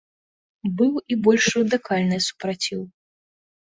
[0.79, 2.81] Быў і больш радыкальны супраціў.